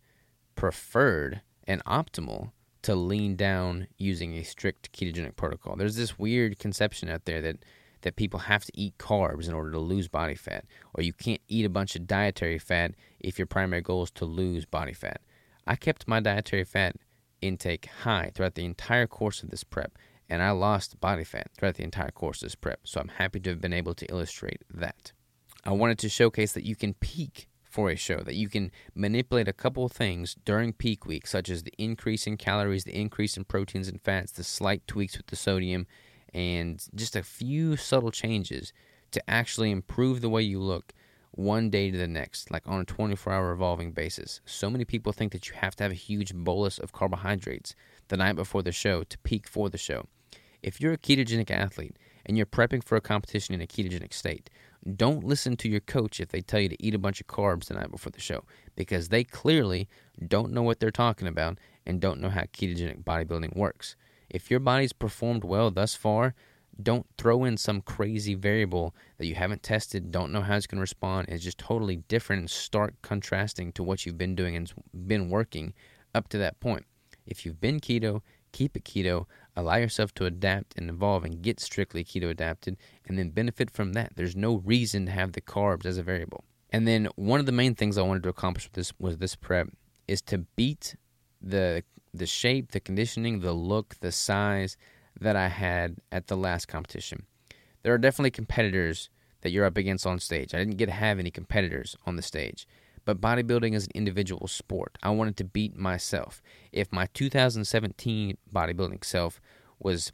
[0.55, 2.51] preferred and optimal
[2.81, 5.75] to lean down using a strict ketogenic protocol.
[5.75, 7.57] There's this weird conception out there that
[8.05, 11.41] that people have to eat carbs in order to lose body fat, or you can't
[11.47, 15.21] eat a bunch of dietary fat if your primary goal is to lose body fat.
[15.65, 16.97] I kept my dietary fat
[17.41, 19.97] intake high throughout the entire course of this prep,
[20.29, 23.39] and I lost body fat throughout the entire course of this prep, so I'm happy
[23.39, 25.11] to have been able to illustrate that.
[25.63, 29.49] I wanted to showcase that you can peak for a show, that you can manipulate
[29.49, 33.36] a couple of things during peak week, such as the increase in calories, the increase
[33.36, 35.86] in proteins and fats, the slight tweaks with the sodium,
[36.34, 38.71] and just a few subtle changes
[39.11, 40.93] to actually improve the way you look
[41.32, 44.39] one day to the next, like on a 24 hour revolving basis.
[44.45, 47.76] So many people think that you have to have a huge bolus of carbohydrates
[48.07, 50.05] the night before the show to peak for the show.
[50.63, 54.49] If you're a ketogenic athlete and you're prepping for a competition in a ketogenic state,
[54.93, 57.65] don't listen to your coach if they tell you to eat a bunch of carbs
[57.65, 58.43] the night before the show
[58.75, 59.88] because they clearly
[60.27, 63.95] don't know what they're talking about and don't know how ketogenic bodybuilding works.
[64.29, 66.36] If your body's performed well thus far,
[66.81, 70.77] don't throw in some crazy variable that you haven't tested, don't know how it's going
[70.77, 74.71] to respond, is just totally different and stark contrasting to what you've been doing and
[75.07, 75.73] been working
[76.13, 76.86] up to that point.
[77.25, 78.21] If you've been keto,
[78.55, 83.19] keep it keto, allow yourself to adapt and evolve and get strictly keto adapted, and
[83.19, 84.13] then benefit from that.
[84.15, 86.45] There's no reason to have the carbs as a variable.
[86.69, 89.35] And then one of the main things I wanted to accomplish with this was this
[89.35, 89.67] prep
[90.07, 90.95] is to beat
[91.41, 91.83] the
[92.13, 94.77] the shape, the conditioning, the look, the size
[95.19, 97.25] that I had at the last competition.
[97.83, 99.09] There are definitely competitors
[99.41, 100.55] that you're up against on stage.
[100.55, 102.65] I didn't get to have any competitors on the stage.
[103.05, 104.97] But bodybuilding is an individual sport.
[105.03, 106.41] I wanted to beat myself.
[106.71, 109.39] If my 2017 bodybuilding self
[109.79, 110.11] was,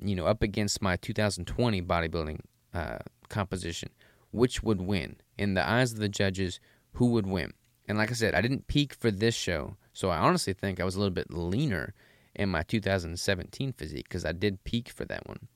[0.00, 2.40] you know, up against my 2020 bodybuilding
[2.72, 3.90] uh, composition,
[4.30, 5.16] which would win?
[5.36, 6.60] In the eyes of the judges,
[6.92, 7.52] who would win?
[7.88, 10.84] And like I said, I didn't peak for this show, so I honestly think I
[10.84, 11.94] was a little bit leaner
[12.36, 15.48] in my 2017 physique because I did peak for that one.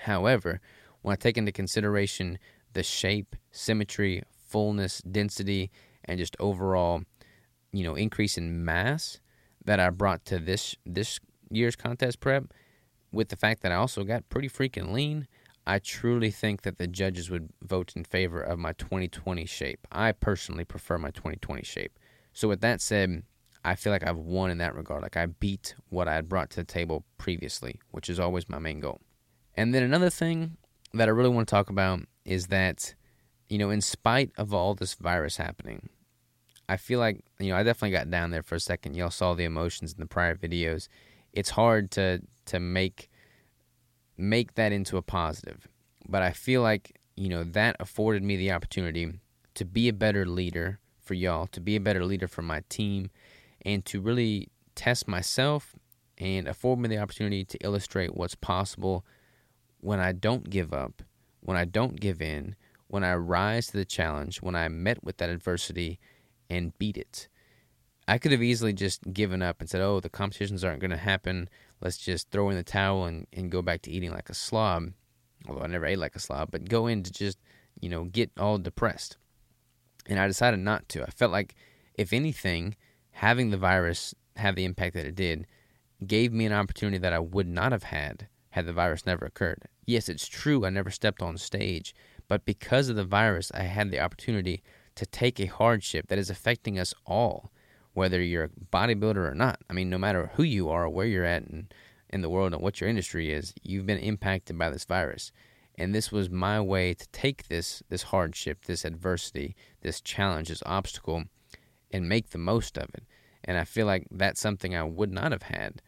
[0.00, 0.60] However,
[1.02, 2.38] when I take into consideration
[2.72, 5.70] the shape, symmetry, fullness, density,
[6.06, 7.02] and just overall,
[7.72, 9.20] you know, increase in mass
[9.64, 11.18] that I brought to this this
[11.50, 12.44] year's contest prep,
[13.12, 15.26] with the fact that I also got pretty freaking lean,
[15.66, 19.86] I truly think that the judges would vote in favor of my 2020 shape.
[19.90, 21.98] I personally prefer my 2020 shape.
[22.32, 23.22] So, with that said,
[23.64, 25.02] I feel like I've won in that regard.
[25.02, 28.60] Like I beat what I had brought to the table previously, which is always my
[28.60, 29.00] main goal.
[29.54, 30.56] And then another thing
[30.94, 32.94] that I really want to talk about is that,
[33.48, 35.88] you know, in spite of all this virus happening,
[36.68, 38.96] I feel like, you know, I definitely got down there for a second.
[38.96, 40.88] Y'all saw the emotions in the prior videos.
[41.32, 43.10] It's hard to to make
[44.16, 45.68] make that into a positive.
[46.08, 49.12] But I feel like, you know, that afforded me the opportunity
[49.54, 53.10] to be a better leader for y'all, to be a better leader for my team,
[53.64, 55.74] and to really test myself
[56.18, 59.04] and afford me the opportunity to illustrate what's possible
[59.80, 61.02] when I don't give up,
[61.40, 62.56] when I don't give in,
[62.88, 65.98] when I rise to the challenge, when I met with that adversity
[66.48, 67.28] and beat it.
[68.08, 70.96] I could have easily just given up and said, oh, the competitions aren't going to
[70.96, 71.48] happen
[71.80, 74.92] let's just throw in the towel and, and go back to eating like a slob.
[75.48, 77.38] Although I never ate like a slob, but go in to just,
[77.80, 79.16] you know, get all depressed.
[80.06, 81.02] And I decided not to.
[81.02, 81.54] I felt like,
[81.94, 82.76] if anything,
[83.10, 85.46] having the virus have the impact that it did
[86.06, 89.64] gave me an opportunity that I would not have had had the virus never occurred.
[89.86, 91.94] Yes, it's true, I never stepped on stage,
[92.28, 94.62] but because of the virus, I had the opportunity
[94.96, 97.50] to take a hardship that is affecting us all
[97.96, 99.58] whether you're a bodybuilder or not.
[99.70, 101.68] I mean, no matter who you are, where you're at in,
[102.10, 105.32] in the world, and what your industry is, you've been impacted by this virus.
[105.78, 110.62] And this was my way to take this this hardship, this adversity, this challenge, this
[110.66, 111.24] obstacle,
[111.90, 113.04] and make the most of it.
[113.42, 115.80] And I feel like that's something I would not have had,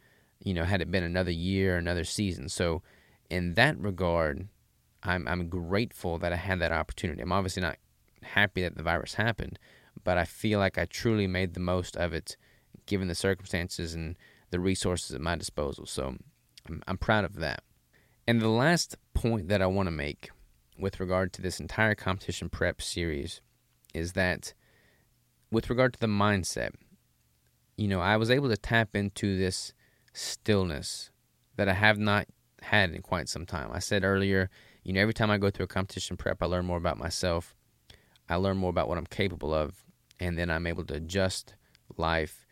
[0.42, 2.48] you know, had it been another year, another season.
[2.48, 2.82] So,
[3.28, 4.48] in that regard,
[5.02, 7.20] I'm I'm grateful that I had that opportunity.
[7.20, 7.76] I'm obviously not
[8.22, 9.58] happy that the virus happened,
[10.04, 12.36] but I feel like I truly made the most of it
[12.86, 14.16] given the circumstances and
[14.50, 15.86] the resources at my disposal.
[15.86, 16.16] So
[16.66, 17.62] I'm, I'm proud of that.
[18.26, 20.30] And the last point that I want to make
[20.78, 23.40] with regard to this entire competition prep series
[23.94, 24.54] is that
[25.50, 26.70] with regard to the mindset,
[27.76, 29.72] you know, I was able to tap into this
[30.12, 31.10] stillness
[31.56, 32.26] that I have not
[32.62, 33.70] had in quite some time.
[33.72, 34.50] I said earlier,
[34.82, 37.54] you know, every time I go through a competition prep, I learn more about myself.
[38.28, 39.84] I learn more about what I'm capable of,
[40.20, 41.54] and then I'm able to adjust
[41.96, 42.46] life,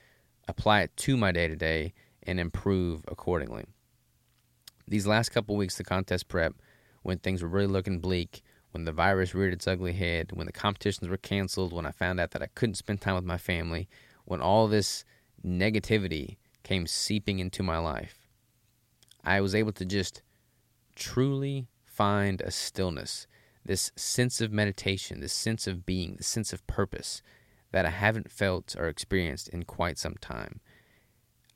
[0.48, 3.64] apply it to my day to day, and improve accordingly.
[4.88, 6.54] These last couple weeks, the contest prep,
[7.02, 10.52] when things were really looking bleak, when the virus reared its ugly head, when the
[10.52, 13.88] competitions were canceled, when I found out that I couldn't spend time with my family,
[14.24, 15.04] when all this
[15.44, 18.28] negativity came seeping into my life,
[19.24, 20.22] I was able to just
[20.94, 23.26] truly find a stillness,
[23.66, 27.22] this sense of meditation, this sense of being, this sense of purpose
[27.72, 30.60] that I haven't felt or experienced in quite some time.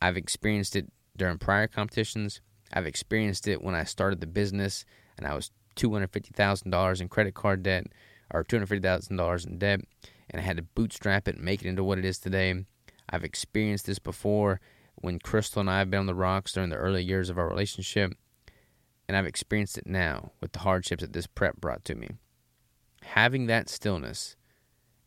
[0.02, 2.40] I've experienced it during prior competitions.
[2.72, 4.84] I've experienced it when I started the business
[5.16, 7.86] and I was $250,000 in credit card debt
[8.32, 9.80] or $250,000 in debt
[10.30, 12.64] and I had to bootstrap it and make it into what it is today.
[13.08, 14.61] I've experienced this before
[14.96, 17.48] when Crystal and I have been on the rocks during the early years of our
[17.48, 18.12] relationship,
[19.11, 22.11] and I've experienced it now with the hardships that this prep brought to me.
[23.02, 24.36] Having that stillness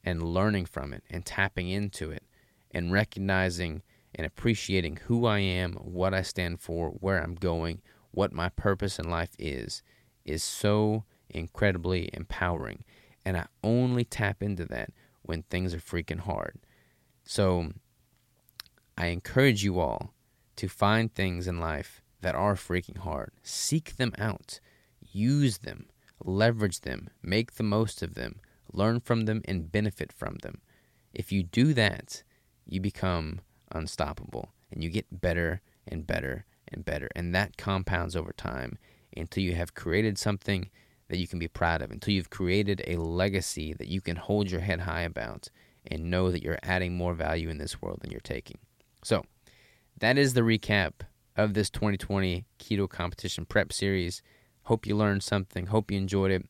[0.03, 2.23] and learning from it and tapping into it
[2.69, 3.81] and recognizing
[4.13, 7.81] and appreciating who I am, what I stand for, where I'm going,
[8.11, 9.81] what my purpose in life is,
[10.25, 12.83] is so incredibly empowering.
[13.23, 14.89] And I only tap into that
[15.21, 16.59] when things are freaking hard.
[17.23, 17.71] So
[18.97, 20.13] I encourage you all
[20.57, 23.31] to find things in life that are freaking hard.
[23.43, 24.59] Seek them out,
[25.11, 25.87] use them,
[26.23, 28.39] leverage them, make the most of them,
[28.71, 30.61] learn from them, and benefit from them.
[31.13, 32.23] If you do that,
[32.65, 37.09] you become unstoppable and you get better and better and better.
[37.15, 38.77] And that compounds over time
[39.15, 40.69] until you have created something
[41.09, 44.49] that you can be proud of, until you've created a legacy that you can hold
[44.49, 45.49] your head high about
[45.85, 48.57] and know that you're adding more value in this world than you're taking.
[49.03, 49.25] So,
[49.99, 50.93] that is the recap
[51.35, 54.21] of this 2020 keto competition prep series.
[54.63, 55.67] Hope you learned something.
[55.67, 56.45] Hope you enjoyed it.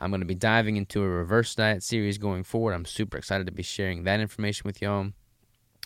[0.00, 2.72] I'm going to be diving into a reverse diet series going forward.
[2.72, 5.08] I'm super excited to be sharing that information with y'all.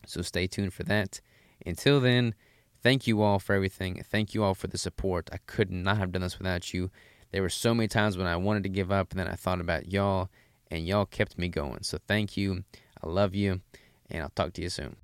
[0.06, 1.20] So stay tuned for that.
[1.66, 2.34] Until then,
[2.82, 4.04] thank you all for everything.
[4.08, 5.30] Thank you all for the support.
[5.32, 6.90] I could not have done this without you.
[7.32, 9.60] There were so many times when I wanted to give up, and then I thought
[9.60, 10.28] about y'all,
[10.70, 11.82] and y'all kept me going.
[11.82, 12.62] So thank you.
[13.02, 13.60] I love you,
[14.08, 14.94] and I'll talk to you soon.